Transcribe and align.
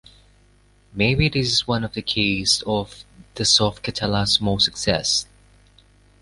Maybe 0.95 1.29
this 1.29 1.51
is 1.53 1.67
one 1.67 1.83
of 1.83 1.93
the 1.93 2.01
keys 2.01 2.63
of 2.65 3.05
the 3.35 3.43
Softcatalà’s 3.43 4.29
small 4.39 4.57
success. 4.59 5.27